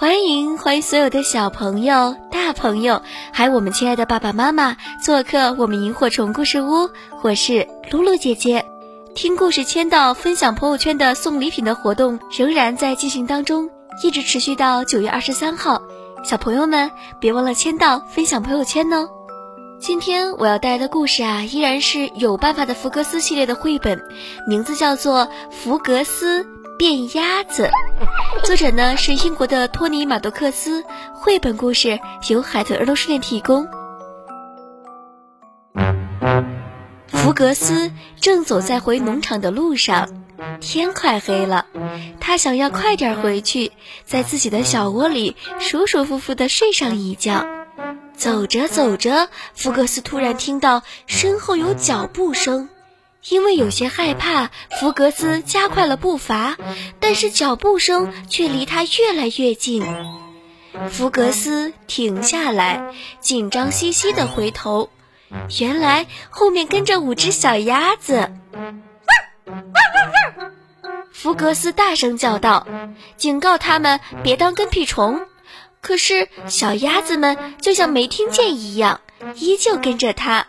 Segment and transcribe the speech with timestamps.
[0.00, 3.02] 欢迎欢迎所有的小朋友、大朋友，
[3.32, 6.88] 还有我们亲爱的爸爸妈妈做客我们萤火虫故事屋。
[7.24, 8.64] 我是露露姐姐。
[9.16, 13.68] 听故事签到、分享朋友圈的送礼品的活动仍然在进行当中，
[14.04, 15.82] 一直持续到九月二十三号。
[16.22, 16.88] 小朋友们
[17.18, 19.08] 别忘了签到、分享朋友圈哦。
[19.80, 24.00] 今天我要带来的故事啊，依然是有办法的福格斯系列的绘本，
[24.46, 26.44] 名字叫做《福格斯》。
[26.78, 27.68] 变鸭子，
[28.44, 33.66] 作者呢是英国的托尼·马多克斯，绘本故事由海豚儿童书店提供。
[37.08, 40.08] 福格斯正走在回农场的路上，
[40.60, 41.66] 天快黑了，
[42.20, 43.72] 他想要快点回去，
[44.04, 47.46] 在自己的小窝里舒舒服服的睡上一觉。
[48.14, 52.68] 走着走着，福格斯突然听到身后有脚步声。
[53.26, 54.50] 因为有些害怕，
[54.80, 56.56] 福格斯加快了步伐，
[57.00, 59.84] 但是脚步声却离他越来越近。
[60.90, 64.90] 福格斯停下来，紧张兮兮地回头，
[65.58, 68.30] 原来后面跟着五只小鸭子。
[71.12, 72.66] 福格斯大声叫道，
[73.16, 75.20] 警告他们别当跟屁虫。
[75.80, 79.00] 可是小鸭子们就像没听见一样，
[79.34, 80.46] 依旧跟着他。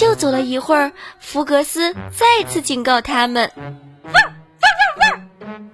[0.00, 3.50] 又走了一会儿，福格斯再次警告他们，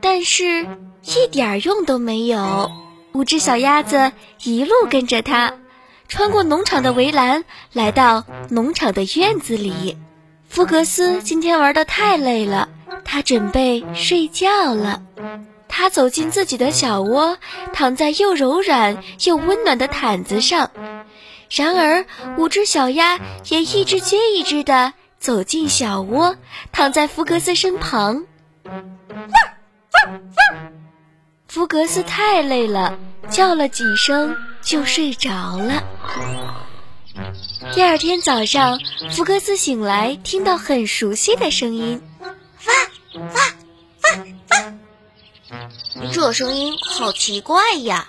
[0.00, 0.66] 但是
[1.04, 2.70] 一点用都没有。
[3.12, 5.54] 五只小鸭子一路跟着他，
[6.06, 9.96] 穿过农场的围栏，来到农场的院子里。
[10.48, 12.68] 福格斯今天玩的太累了，
[13.04, 15.02] 他准备睡觉了。
[15.68, 17.36] 他走进自己的小窝，
[17.72, 20.70] 躺在又柔软又温暖的毯子上。
[21.50, 22.04] 然而，
[22.36, 26.36] 五只小鸭也一只接一只的走进小窝，
[26.72, 28.24] 躺在福格斯身旁。
[31.48, 32.98] 福格斯太累了，
[33.30, 35.84] 叫了几声就睡着了。
[37.72, 38.78] 第二天早上，
[39.10, 42.28] 福格斯醒来，听到很熟悉的声音：“哇
[43.14, 43.40] 哇哇
[44.50, 44.74] 哇！
[46.12, 48.08] 这声音好奇怪呀！”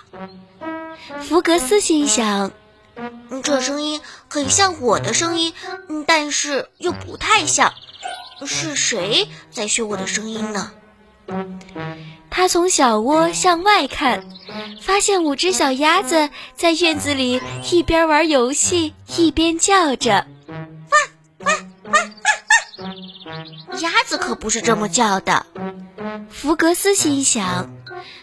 [1.22, 2.52] 福格斯心想。
[3.48, 5.54] 这声音很像我的声音，
[6.06, 7.72] 但是又不太像。
[8.46, 10.70] 是谁在学我的声音呢？
[12.28, 14.28] 他从小窝向外看，
[14.82, 17.40] 发现五只小鸭子在院子里
[17.72, 20.26] 一边玩游戏一边叫着
[20.92, 20.98] ：“哇
[21.38, 21.52] 哇
[21.84, 22.00] 哇
[22.84, 25.46] 哇哇！”鸭子可不是这么叫的。
[26.28, 27.77] 福格斯心想。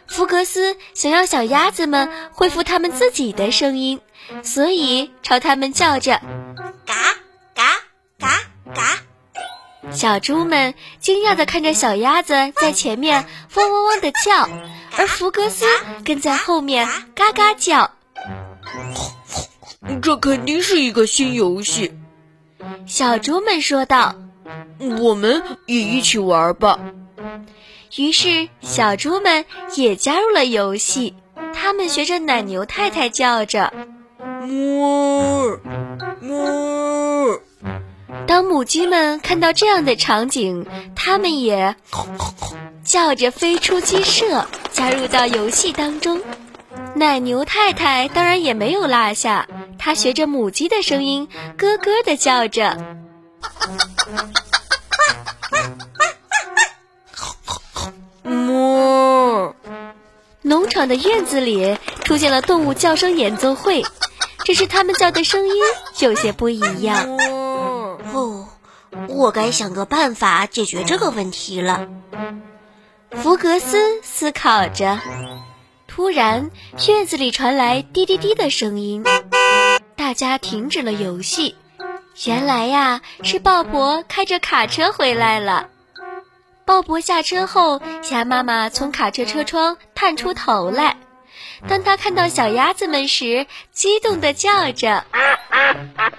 [0.08, 4.00] 福格斯想要小鸭子们恢复它们自己的声音，
[4.44, 6.22] 所以朝它们叫着
[6.86, 6.96] ：“嘎
[7.54, 7.64] 嘎
[8.20, 8.28] 嘎
[8.74, 8.82] 嘎！”
[9.92, 14.50] 小猪们惊讶地看着小鸭子在前面汪汪汪地叫，
[14.98, 15.66] 而福格斯
[16.04, 17.92] 跟在后面嘎嘎叫。
[20.02, 21.94] 这肯定是一个新游戏，
[22.88, 24.16] 小猪们说道
[25.00, 26.80] ：“我们也一起玩吧。”
[27.98, 29.46] 于是，小猪们
[29.76, 31.16] 也加入了游戏。
[31.54, 33.72] 他们学着奶牛太太叫着
[34.46, 35.60] ：“哞
[36.22, 37.40] 哞。”
[38.28, 41.76] 当母鸡们看到这样的场景，它们也
[42.84, 46.20] 叫着飞出鸡舍，加入到游戏当中。
[46.96, 51.28] 奶牛太太当然也没有落下，她学着母鸡的声音，
[51.58, 52.78] 咯咯地叫着。
[60.66, 63.86] 农场的院子里出现了动物叫声演奏会，
[64.44, 65.54] 只是它们叫的声音
[66.00, 67.20] 有些不一样。
[68.12, 68.48] 哦，
[69.08, 71.88] 我该想个办法解决这个问题了。
[73.12, 75.00] 福格斯思考着，
[75.88, 76.50] 突然
[76.88, 79.04] 院子里传来滴滴滴的声音，
[79.96, 81.56] 大家停止了游戏。
[82.26, 85.70] 原来呀，是鲍勃开着卡车回来了。
[86.66, 87.80] 鲍勃下车后，
[88.10, 90.98] 鸭妈妈从卡车车窗探出头来。
[91.68, 95.36] 当他看到小鸭子们时，激动地叫着：“嘎
[95.96, 96.10] 嘎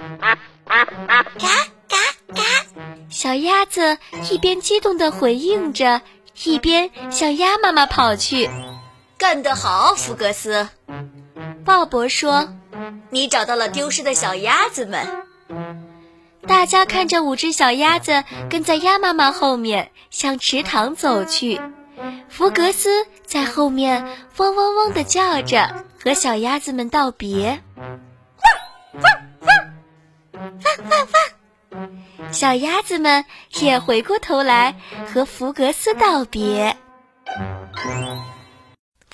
[2.35, 2.43] 嘎！”
[3.11, 3.99] 小鸭子
[4.31, 6.01] 一边激动地回应着，
[6.45, 8.49] 一边向鸭妈妈跑去。
[9.19, 10.69] “干得好，福格斯！”
[11.67, 12.49] 鲍勃说
[13.11, 15.05] ，“你找到了丢失的小鸭子们。”
[16.47, 21.61] 大家看着五只小鸭子跟在鸭妈妈后面向池塘走去
[22.29, 24.05] 福格斯在后面
[24.37, 29.59] 汪汪汪地叫着和小鸭子们道别汪汪汪
[30.63, 31.09] 汪汪
[31.71, 33.25] 汪小鸭子们
[33.61, 34.75] 也回过头来
[35.13, 36.77] 和福格斯道别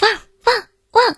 [0.00, 0.10] 汪
[0.44, 1.16] 汪汪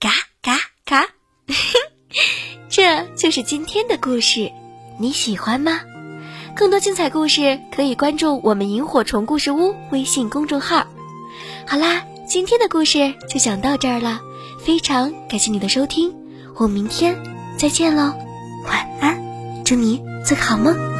[0.00, 0.10] 嘎
[0.42, 1.06] 嘎嘎。
[2.68, 4.50] 这就是今天的故事。
[4.98, 5.80] 你喜欢吗？
[6.54, 10.86] 更多精彩故事可以关注我们萤火虫故事屋微信公众号。
[11.66, 14.20] 好啦，今天的故事就讲到这儿了，
[14.64, 16.14] 非常感谢你的收听，
[16.56, 17.16] 我们明天
[17.58, 18.12] 再见喽，
[18.68, 20.93] 晚安，祝你做个好梦。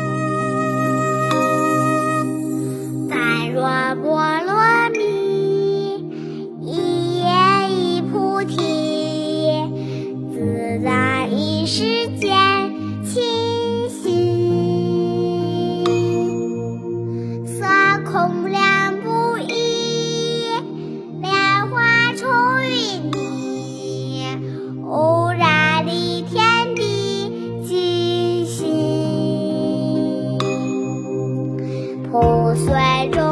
[32.14, 33.23] 五岁中